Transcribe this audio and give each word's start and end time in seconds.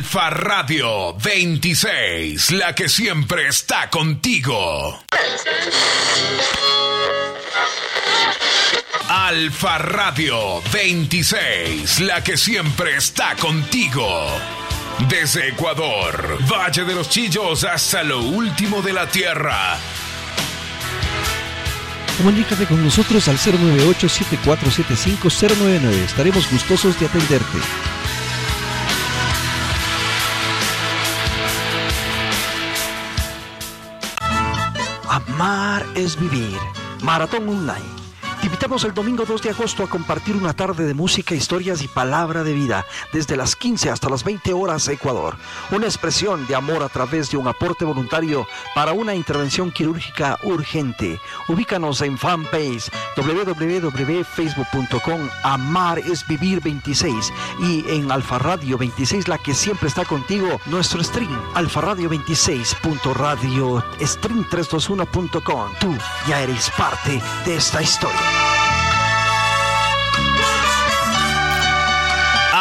Alfa 0.00 0.30
Radio 0.30 1.12
26, 1.12 2.52
la 2.52 2.74
que 2.74 2.88
siempre 2.88 3.48
está 3.48 3.90
contigo. 3.90 4.98
Alfa 9.10 9.76
Radio 9.76 10.62
26, 10.72 12.00
la 12.00 12.24
que 12.24 12.38
siempre 12.38 12.96
está 12.96 13.36
contigo. 13.36 14.26
Desde 15.06 15.48
Ecuador, 15.48 16.38
Valle 16.50 16.84
de 16.84 16.94
los 16.94 17.10
Chillos 17.10 17.64
hasta 17.64 18.02
lo 18.02 18.22
último 18.22 18.80
de 18.80 18.94
la 18.94 19.06
Tierra. 19.06 19.76
Comunícate 22.16 22.64
con 22.64 22.82
nosotros 22.82 23.28
al 23.28 23.36
098-7475-099. 23.36 25.90
Estaremos 26.06 26.50
gustosos 26.50 26.98
de 26.98 27.04
atenderte. 27.04 27.58
Es 35.94 36.18
vivir. 36.18 36.58
Maratón 37.02 37.48
Online 37.48 37.99
te 38.40 38.46
invitamos 38.46 38.84
el 38.84 38.94
domingo 38.94 39.26
2 39.26 39.42
de 39.42 39.50
agosto 39.50 39.82
a 39.82 39.88
compartir 39.88 40.34
una 40.34 40.54
tarde 40.54 40.86
de 40.86 40.94
música, 40.94 41.34
historias 41.34 41.82
y 41.82 41.88
palabra 41.88 42.42
de 42.42 42.54
vida 42.54 42.86
desde 43.12 43.36
las 43.36 43.54
15 43.54 43.90
hasta 43.90 44.08
las 44.08 44.24
20 44.24 44.54
horas 44.54 44.88
Ecuador. 44.88 45.36
Una 45.70 45.84
expresión 45.86 46.46
de 46.46 46.54
amor 46.54 46.82
a 46.82 46.88
través 46.88 47.30
de 47.30 47.36
un 47.36 47.48
aporte 47.48 47.84
voluntario 47.84 48.46
para 48.74 48.92
una 48.92 49.14
intervención 49.14 49.70
quirúrgica 49.70 50.38
urgente. 50.42 51.20
Ubícanos 51.48 52.00
en 52.00 52.16
fanpage 52.16 52.90
www.facebook.com 53.16 55.28
Amar 55.42 55.98
es 55.98 56.26
vivir 56.26 56.62
26 56.62 57.32
y 57.60 57.84
en 57.88 58.10
Alfa 58.10 58.38
Radio 58.38 58.78
26 58.78 59.28
la 59.28 59.36
que 59.38 59.54
siempre 59.54 59.88
está 59.88 60.04
contigo 60.04 60.60
nuestro 60.66 61.04
stream 61.04 61.38
Alfa 61.54 61.82
Radio 61.82 62.08
26.radio 62.08 63.84
stream321.com. 63.98 65.72
Tú 65.80 65.94
ya 66.28 66.42
eres 66.42 66.70
parte 66.70 67.20
de 67.44 67.56
esta 67.56 67.82
historia. 67.82 68.29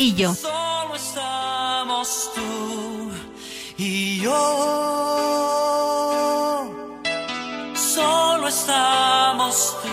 Solo 0.00 0.94
estamos 0.96 2.30
tú 2.34 3.10
y 3.76 4.22
yo. 4.22 4.32
Solo 7.74 8.48
estamos 8.48 9.76
tú 9.82 9.88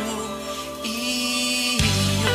y 0.87 1.77
yo. 1.77 2.29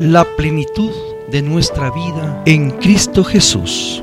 La 0.00 0.26
plenitud 0.36 0.90
de 1.30 1.40
nuestra 1.40 1.90
vida 1.92 2.42
en 2.44 2.72
Cristo 2.72 3.24
Jesús. 3.24 4.02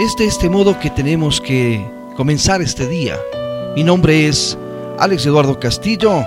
Es 0.00 0.16
de 0.16 0.26
este 0.26 0.48
modo 0.48 0.78
que 0.78 0.90
tenemos 0.90 1.40
que 1.40 1.84
comenzar 2.16 2.62
este 2.62 2.86
día. 2.86 3.18
Mi 3.74 3.82
nombre 3.82 4.28
es 4.28 4.56
Alex 4.98 5.26
Eduardo 5.26 5.58
Castillo 5.58 6.24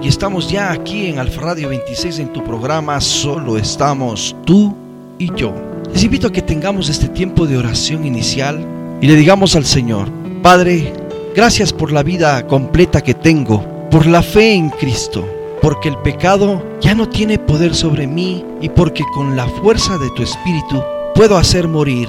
y 0.00 0.08
estamos 0.08 0.50
ya 0.50 0.72
aquí 0.72 1.06
en 1.06 1.18
Alfa 1.18 1.42
Radio 1.42 1.68
26 1.68 2.20
en 2.20 2.32
tu 2.32 2.42
programa 2.44 3.00
Solo 3.00 3.58
estamos 3.58 4.34
tú 4.44 4.74
y 5.18 5.34
yo. 5.34 5.52
Les 5.92 6.04
invito 6.04 6.28
a 6.28 6.32
que 6.32 6.40
tengamos 6.40 6.88
este 6.88 7.08
tiempo 7.08 7.46
de 7.46 7.58
oración 7.58 8.06
inicial 8.06 8.64
y 9.00 9.06
le 9.08 9.16
digamos 9.16 9.56
al 9.56 9.66
Señor, 9.66 10.08
Padre, 10.42 10.92
gracias 11.34 11.72
por 11.72 11.90
la 11.90 12.02
vida 12.02 12.46
completa 12.46 13.02
que 13.02 13.14
tengo, 13.14 13.64
por 13.90 14.06
la 14.06 14.22
fe 14.22 14.54
en 14.54 14.70
Cristo, 14.70 15.26
porque 15.60 15.88
el 15.88 15.98
pecado 15.98 16.62
ya 16.80 16.94
no 16.94 17.08
tiene 17.08 17.38
poder 17.38 17.74
sobre 17.74 18.06
mí 18.06 18.44
y 18.60 18.68
porque 18.68 19.02
con 19.14 19.36
la 19.36 19.48
fuerza 19.48 19.98
de 19.98 20.10
tu 20.10 20.22
Espíritu 20.22 20.82
puedo 21.14 21.36
hacer 21.36 21.66
morir 21.66 22.08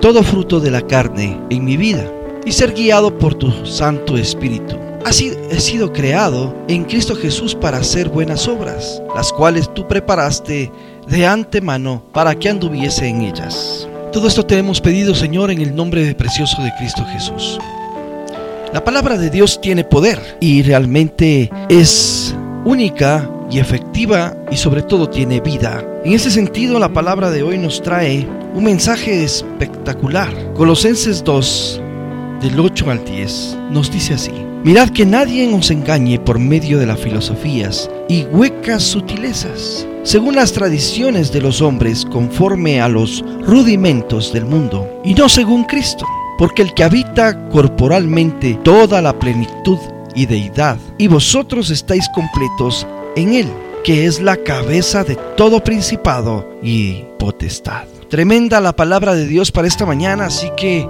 todo 0.00 0.22
fruto 0.22 0.60
de 0.60 0.72
la 0.72 0.82
carne 0.82 1.40
en 1.50 1.64
mi 1.64 1.76
vida 1.76 2.10
y 2.44 2.52
ser 2.52 2.72
guiado 2.72 3.16
por 3.16 3.34
tu 3.34 3.64
Santo 3.64 4.16
Espíritu. 4.16 4.89
He 5.06 5.60
sido 5.60 5.92
creado 5.92 6.54
en 6.68 6.84
Cristo 6.84 7.16
Jesús 7.16 7.54
para 7.54 7.78
hacer 7.78 8.08
buenas 8.08 8.46
obras, 8.46 9.02
las 9.14 9.32
cuales 9.32 9.72
tú 9.74 9.86
preparaste 9.88 10.70
de 11.08 11.26
antemano 11.26 12.04
para 12.12 12.34
que 12.34 12.48
anduviese 12.48 13.08
en 13.08 13.22
ellas. 13.22 13.88
Todo 14.12 14.28
esto 14.28 14.46
te 14.46 14.56
hemos 14.56 14.80
pedido, 14.80 15.14
Señor, 15.14 15.50
en 15.50 15.60
el 15.60 15.74
nombre 15.74 16.14
precioso 16.14 16.62
de 16.62 16.72
Cristo 16.78 17.04
Jesús. 17.12 17.58
La 18.72 18.84
palabra 18.84 19.18
de 19.18 19.30
Dios 19.30 19.60
tiene 19.60 19.84
poder 19.84 20.38
y 20.40 20.62
realmente 20.62 21.50
es 21.68 22.34
única 22.64 23.28
y 23.50 23.58
efectiva 23.58 24.36
y 24.50 24.56
sobre 24.56 24.82
todo 24.82 25.08
tiene 25.08 25.40
vida. 25.40 25.84
En 26.04 26.12
ese 26.12 26.30
sentido, 26.30 26.78
la 26.78 26.92
palabra 26.92 27.30
de 27.30 27.42
hoy 27.42 27.58
nos 27.58 27.82
trae 27.82 28.26
un 28.54 28.64
mensaje 28.64 29.24
espectacular. 29.24 30.30
Colosenses 30.54 31.24
2, 31.24 31.80
del 32.42 32.60
8 32.60 32.90
al 32.90 33.04
10, 33.04 33.58
nos 33.70 33.90
dice 33.90 34.14
así. 34.14 34.49
Mirad 34.62 34.90
que 34.90 35.06
nadie 35.06 35.50
os 35.54 35.70
engañe 35.70 36.18
por 36.18 36.38
medio 36.38 36.78
de 36.78 36.84
las 36.84 37.00
filosofías 37.00 37.90
y 38.10 38.24
huecas 38.24 38.82
sutilezas, 38.82 39.86
según 40.02 40.36
las 40.36 40.52
tradiciones 40.52 41.32
de 41.32 41.40
los 41.40 41.62
hombres 41.62 42.04
conforme 42.04 42.78
a 42.78 42.86
los 42.86 43.24
rudimentos 43.46 44.34
del 44.34 44.44
mundo, 44.44 45.00
y 45.02 45.14
no 45.14 45.30
según 45.30 45.64
Cristo, 45.64 46.04
porque 46.36 46.60
el 46.60 46.74
que 46.74 46.84
habita 46.84 47.48
corporalmente 47.48 48.58
toda 48.62 49.00
la 49.00 49.18
plenitud 49.18 49.78
y 50.14 50.26
deidad, 50.26 50.76
y 50.98 51.08
vosotros 51.08 51.70
estáis 51.70 52.06
completos 52.14 52.86
en 53.16 53.32
él, 53.32 53.48
que 53.82 54.04
es 54.04 54.20
la 54.20 54.36
cabeza 54.36 55.04
de 55.04 55.16
todo 55.38 55.64
principado 55.64 56.46
y 56.62 57.04
potestad. 57.18 57.84
Tremenda 58.10 58.60
la 58.60 58.76
palabra 58.76 59.14
de 59.14 59.26
Dios 59.26 59.50
para 59.52 59.68
esta 59.68 59.86
mañana, 59.86 60.26
así 60.26 60.50
que 60.54 60.86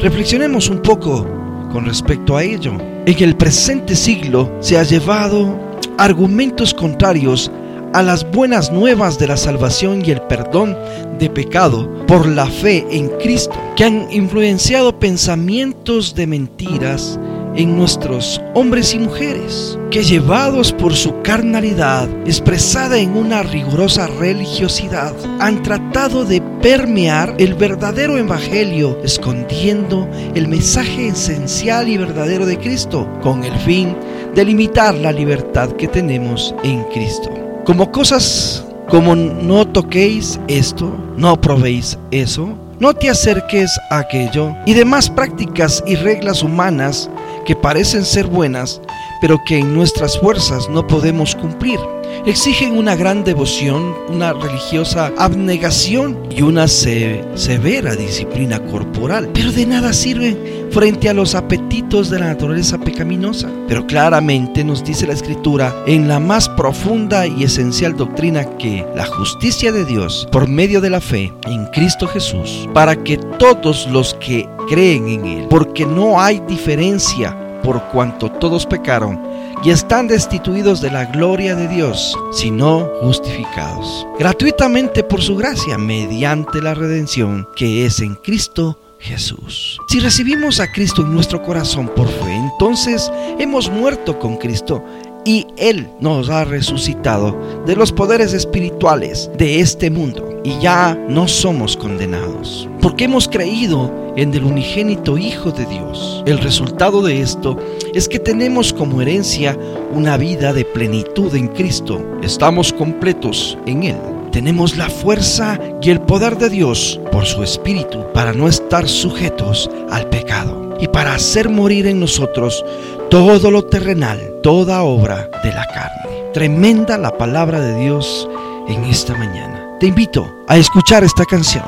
reflexionemos 0.00 0.68
un 0.68 0.82
poco 0.82 1.41
con 1.72 1.86
respecto 1.86 2.36
a 2.36 2.44
ello. 2.44 2.72
En 3.06 3.22
el 3.22 3.36
presente 3.36 3.96
siglo 3.96 4.50
se 4.60 4.78
ha 4.78 4.82
llevado 4.82 5.58
argumentos 5.98 6.74
contrarios 6.74 7.50
a 7.92 8.02
las 8.02 8.30
buenas 8.30 8.72
nuevas 8.72 9.18
de 9.18 9.26
la 9.26 9.36
salvación 9.36 10.02
y 10.04 10.10
el 10.10 10.22
perdón 10.22 10.76
de 11.18 11.28
pecado 11.28 11.90
por 12.06 12.26
la 12.26 12.46
fe 12.46 12.86
en 12.90 13.08
Cristo, 13.18 13.54
que 13.76 13.84
han 13.84 14.10
influenciado 14.10 14.98
pensamientos 14.98 16.14
de 16.14 16.26
mentiras 16.26 17.18
en 17.56 17.76
nuestros 17.76 18.40
hombres 18.54 18.94
y 18.94 18.98
mujeres, 18.98 19.78
que 19.90 20.02
llevados 20.02 20.72
por 20.72 20.94
su 20.94 21.20
carnalidad 21.22 22.08
expresada 22.26 22.98
en 22.98 23.16
una 23.16 23.42
rigurosa 23.42 24.06
religiosidad, 24.06 25.14
han 25.40 25.62
tratado 25.62 26.24
de 26.24 26.40
permear 26.62 27.34
el 27.38 27.54
verdadero 27.54 28.16
evangelio, 28.16 28.98
escondiendo 29.02 30.08
el 30.34 30.48
mensaje 30.48 31.08
esencial 31.08 31.88
y 31.88 31.98
verdadero 31.98 32.46
de 32.46 32.58
Cristo, 32.58 33.08
con 33.22 33.44
el 33.44 33.54
fin 33.60 33.96
de 34.34 34.44
limitar 34.44 34.94
la 34.94 35.12
libertad 35.12 35.70
que 35.72 35.88
tenemos 35.88 36.54
en 36.62 36.82
Cristo. 36.84 37.30
Como 37.64 37.92
cosas 37.92 38.64
como 38.88 39.14
no 39.16 39.66
toquéis 39.66 40.38
esto, 40.48 40.94
no 41.16 41.40
probéis 41.40 41.98
eso, 42.10 42.58
no 42.78 42.92
te 42.92 43.08
acerques 43.08 43.70
a 43.90 44.00
aquello 44.00 44.54
y 44.66 44.74
demás 44.74 45.08
prácticas 45.08 45.82
y 45.86 45.94
reglas 45.94 46.42
humanas 46.42 47.08
que 47.44 47.56
parecen 47.56 48.04
ser 48.04 48.26
buenas, 48.26 48.80
pero 49.20 49.38
que 49.46 49.58
en 49.58 49.74
nuestras 49.74 50.18
fuerzas 50.18 50.68
no 50.68 50.86
podemos 50.86 51.34
cumplir. 51.34 51.78
Exigen 52.24 52.78
una 52.78 52.94
gran 52.94 53.24
devoción, 53.24 53.96
una 54.08 54.32
religiosa 54.32 55.12
abnegación 55.18 56.16
y 56.30 56.42
una 56.42 56.68
severa 56.68 57.96
disciplina 57.96 58.60
corporal, 58.60 59.30
pero 59.34 59.50
de 59.50 59.66
nada 59.66 59.92
sirven 59.92 60.38
frente 60.70 61.08
a 61.08 61.14
los 61.14 61.34
apetitos 61.34 62.10
de 62.10 62.20
la 62.20 62.26
naturaleza 62.26 62.78
pecaminosa. 62.78 63.50
Pero 63.66 63.88
claramente 63.88 64.62
nos 64.62 64.84
dice 64.84 65.08
la 65.08 65.14
Escritura 65.14 65.74
en 65.84 66.06
la 66.06 66.20
más 66.20 66.48
profunda 66.48 67.26
y 67.26 67.42
esencial 67.42 67.96
doctrina 67.96 68.56
que 68.56 68.86
la 68.94 69.04
justicia 69.04 69.72
de 69.72 69.84
Dios 69.84 70.28
por 70.30 70.48
medio 70.48 70.80
de 70.80 70.90
la 70.90 71.00
fe 71.00 71.32
en 71.46 71.66
Cristo 71.66 72.06
Jesús, 72.06 72.68
para 72.72 72.94
que 73.02 73.16
todos 73.40 73.88
los 73.88 74.14
que 74.14 74.48
creen 74.68 75.08
en 75.08 75.24
Él, 75.26 75.46
porque 75.50 75.84
no 75.84 76.20
hay 76.20 76.40
diferencia 76.46 77.36
por 77.62 77.82
cuanto 77.88 78.30
todos 78.30 78.66
pecaron, 78.66 79.20
y 79.64 79.70
están 79.70 80.08
destituidos 80.08 80.80
de 80.80 80.90
la 80.90 81.04
gloria 81.04 81.54
de 81.54 81.68
Dios, 81.68 82.16
sino 82.32 82.90
justificados 83.00 84.06
gratuitamente 84.18 85.02
por 85.04 85.22
su 85.22 85.36
gracia 85.36 85.78
mediante 85.78 86.60
la 86.60 86.74
redención 86.74 87.48
que 87.54 87.86
es 87.86 88.00
en 88.00 88.14
Cristo 88.16 88.78
Jesús. 88.98 89.78
Si 89.88 89.98
recibimos 90.00 90.60
a 90.60 90.70
Cristo 90.70 91.02
en 91.02 91.12
nuestro 91.12 91.42
corazón 91.42 91.88
por 91.88 92.08
fe, 92.08 92.34
entonces 92.34 93.10
hemos 93.38 93.68
muerto 93.68 94.18
con 94.18 94.36
Cristo 94.36 94.84
y 95.24 95.46
Él 95.56 95.88
nos 96.00 96.28
ha 96.30 96.44
resucitado 96.44 97.38
de 97.66 97.76
los 97.76 97.92
poderes 97.92 98.32
espirituales 98.32 99.30
de 99.38 99.60
este 99.60 99.90
mundo 99.90 100.40
y 100.44 100.58
ya 100.58 100.94
no 101.08 101.28
somos 101.28 101.76
condenados, 101.76 102.68
porque 102.80 103.04
hemos 103.04 103.28
creído 103.28 103.92
en 104.16 104.34
el 104.34 104.44
unigénito 104.44 105.16
Hijo 105.16 105.52
de 105.52 105.64
Dios. 105.66 106.22
El 106.26 106.38
resultado 106.38 107.02
de 107.02 107.20
esto 107.20 107.56
es 107.94 108.08
que 108.08 108.18
tenemos 108.18 108.72
como 108.72 109.00
herencia 109.00 109.56
una 109.92 110.16
vida 110.16 110.52
de 110.52 110.64
plenitud 110.64 111.34
en 111.34 111.48
Cristo. 111.48 112.04
Estamos 112.22 112.72
completos 112.72 113.56
en 113.66 113.84
Él. 113.84 113.96
Tenemos 114.32 114.76
la 114.76 114.88
fuerza 114.88 115.60
y 115.82 115.90
el 115.90 116.00
poder 116.00 116.38
de 116.38 116.48
Dios 116.48 116.98
por 117.12 117.26
su 117.26 117.42
Espíritu 117.42 118.04
para 118.14 118.32
no 118.32 118.48
estar 118.48 118.88
sujetos 118.88 119.70
al 119.90 120.08
pecado 120.08 120.74
y 120.80 120.88
para 120.88 121.14
hacer 121.14 121.50
morir 121.50 121.86
en 121.86 122.00
nosotros 122.00 122.64
todo 123.10 123.50
lo 123.50 123.62
terrenal, 123.66 124.31
toda 124.42 124.82
obra 124.82 125.30
de 125.42 125.52
la 125.52 125.66
carne. 125.66 126.30
Tremenda 126.34 126.98
la 126.98 127.16
palabra 127.16 127.60
de 127.60 127.76
Dios 127.76 128.28
en 128.68 128.84
esta 128.84 129.14
mañana. 129.14 129.78
Te 129.78 129.86
invito 129.86 130.44
a 130.48 130.56
escuchar 130.56 131.04
esta 131.04 131.24
canción. 131.24 131.64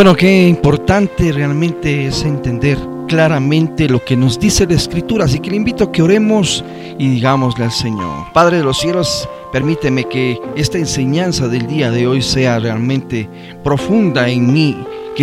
Bueno, 0.00 0.16
qué 0.16 0.48
importante 0.48 1.30
realmente 1.30 2.06
es 2.06 2.24
entender 2.24 2.78
claramente 3.06 3.86
lo 3.86 4.02
que 4.02 4.16
nos 4.16 4.40
dice 4.40 4.66
la 4.66 4.72
Escritura, 4.72 5.26
así 5.26 5.40
que 5.40 5.50
le 5.50 5.56
invito 5.56 5.84
a 5.84 5.92
que 5.92 6.00
oremos 6.00 6.64
y 6.98 7.06
digámosle 7.06 7.66
al 7.66 7.70
Señor, 7.70 8.32
Padre 8.32 8.56
de 8.56 8.64
los 8.64 8.78
cielos, 8.78 9.28
permíteme 9.52 10.04
que 10.04 10.40
esta 10.56 10.78
enseñanza 10.78 11.48
del 11.48 11.66
día 11.66 11.90
de 11.90 12.06
hoy 12.06 12.22
sea 12.22 12.58
realmente 12.58 13.28
profunda 13.62 14.26
en 14.30 14.50
mí 14.50 14.74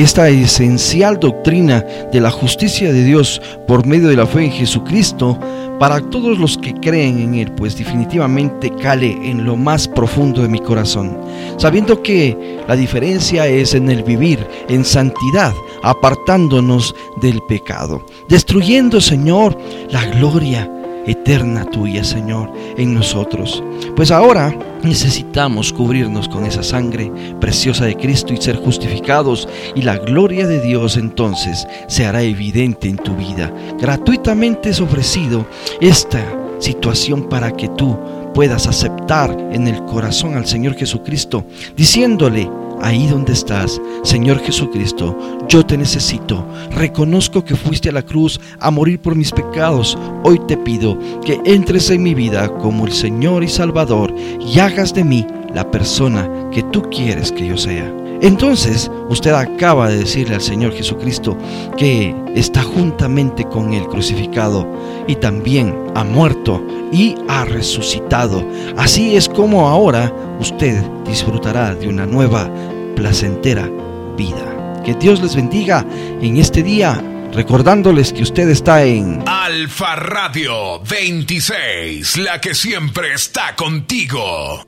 esta 0.02 0.30
esencial 0.30 1.20
doctrina 1.20 1.84
de 2.12 2.22
la 2.22 2.30
justicia 2.30 2.94
de 2.94 3.04
Dios 3.04 3.42
por 3.68 3.86
medio 3.86 4.10
de 4.10 4.16
la 4.16 4.28
fe 4.28 4.46
en 4.46 4.52
Jesucristo, 4.52 5.40
para 5.80 6.02
todos 6.02 6.38
los 6.38 6.58
que 6.58 6.74
creen 6.74 7.20
en 7.20 7.36
Él, 7.36 7.52
pues 7.52 7.78
definitivamente 7.78 8.72
cale 8.82 9.12
en 9.24 9.46
lo 9.46 9.56
más 9.56 9.88
profundo 9.88 10.42
de 10.42 10.50
mi 10.50 10.60
corazón, 10.60 11.18
sabiendo 11.58 12.02
que 12.02 12.60
la 12.68 12.76
diferencia 12.76 13.48
es 13.48 13.74
en 13.74 13.90
el 13.90 14.04
vivir 14.04 14.40
en 14.70 14.84
santidad, 14.84 15.54
apartándonos 15.84 16.96
del 17.22 17.42
pecado, 17.48 18.04
destruyendo, 18.28 19.02
Señor, 19.02 19.58
la 19.90 20.06
gloria 20.06 20.72
eterna 21.08 21.66
tuya, 21.66 22.04
Señor, 22.04 22.52
en 22.78 22.94
nosotros. 22.94 23.64
Pues 23.96 24.12
ahora 24.12 24.56
necesitamos 24.84 25.74
cubrirnos 25.74 26.28
con 26.30 26.46
esa 26.46 26.62
sangre 26.62 27.12
preciosa 27.40 27.86
de 27.86 27.96
Cristo 27.96 28.34
y 28.34 28.38
ser 28.38 28.58
justificados 28.58 29.48
y 29.76 29.82
la 29.82 29.98
gloria 29.98 30.46
de 30.46 30.62
Dios 30.62 30.98
entonces 30.98 31.68
se 31.88 32.06
hará 32.06 32.22
evidente 32.22 32.90
en 32.90 32.98
tu 32.98 33.16
vida. 33.16 33.52
Gratuitamente 33.80 34.70
es 34.70 34.80
ofrecido 34.80 35.48
esta 35.82 36.24
situación 36.60 37.30
para 37.30 37.52
que 37.52 37.70
tú 37.70 37.98
puedas 38.34 38.68
aceptar 38.68 39.36
en 39.52 39.68
el 39.68 39.84
corazón 39.86 40.36
al 40.36 40.46
Señor 40.46 40.76
Jesucristo, 40.76 41.46
diciéndole, 41.76 42.50
ahí 42.82 43.08
donde 43.08 43.34
estás, 43.34 43.82
Señor 44.04 44.40
Jesucristo, 44.40 45.18
yo 45.48 45.66
te 45.66 45.78
necesito. 45.78 46.46
Reconozco 46.72 47.44
que 47.44 47.56
fuiste 47.56 47.90
a 47.90 47.94
la 47.94 48.04
cruz 48.04 48.40
a 48.60 48.72
morir 48.72 49.00
por 49.00 49.16
mis 49.16 49.32
pecados. 49.32 49.98
Hoy 50.24 50.40
te 50.48 50.58
pido 50.58 50.98
que 51.26 51.40
entres 51.46 51.90
en 51.90 52.04
mi 52.04 52.14
vida 52.14 52.50
como 52.58 52.86
el 52.86 52.94
Señor 52.94 53.44
y 53.44 53.48
Salvador 53.48 54.14
y 54.40 54.60
hagas 54.60 54.94
de 54.94 55.04
mí 55.04 55.26
la 55.54 55.70
persona 55.70 56.30
que 56.52 56.64
tú 56.64 56.84
quieres 56.90 57.32
que 57.32 57.48
yo 57.48 57.58
sea. 57.58 58.07
Entonces 58.22 58.90
usted 59.10 59.32
acaba 59.34 59.90
de 59.90 60.00
decirle 60.00 60.36
al 60.36 60.42
Señor 60.42 60.74
Jesucristo 60.74 61.38
que 61.78 62.16
está 62.36 62.64
juntamente 62.64 63.44
con 63.46 63.74
Él 63.74 63.88
crucificado 63.88 64.68
y 65.08 65.16
también 65.16 65.76
ha 65.96 66.04
muerto 66.04 66.64
y 66.92 67.16
ha 67.28 67.46
resucitado. 67.46 68.46
Así 68.78 69.16
es 69.16 69.30
como 69.30 69.68
ahora 69.68 70.14
usted 70.40 70.82
disfrutará 71.06 71.76
de 71.76 71.88
una 71.88 72.06
nueva, 72.06 72.50
placentera 72.96 73.70
vida. 74.18 74.82
Que 74.84 74.94
Dios 74.96 75.22
les 75.22 75.36
bendiga 75.36 75.86
en 76.22 76.38
este 76.38 76.64
día, 76.64 77.02
recordándoles 77.34 78.14
que 78.14 78.24
usted 78.24 78.50
está 78.50 78.84
en 78.84 79.24
Alfa 79.28 79.96
Radio 79.96 80.80
26, 80.80 82.18
la 82.18 82.42
que 82.42 82.56
siempre 82.56 83.14
está 83.14 83.56
contigo. 83.56 84.66